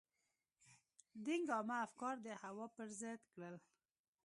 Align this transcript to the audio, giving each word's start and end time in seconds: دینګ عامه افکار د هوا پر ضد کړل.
دینګ 1.23 1.47
عامه 1.55 1.77
افکار 1.87 2.15
د 2.25 2.27
هوا 2.41 2.65
پر 2.75 2.87
ضد 2.99 3.21
کړل. 3.33 3.55